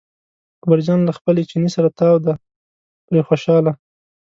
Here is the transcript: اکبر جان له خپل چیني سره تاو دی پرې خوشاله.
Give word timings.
اکبر 0.57 0.79
جان 0.85 0.99
له 1.07 1.11
خپل 1.17 1.35
چیني 1.49 1.69
سره 1.75 1.89
تاو 1.97 2.17
دی 2.25 2.33
پرې 3.05 3.21
خوشاله. 3.27 3.71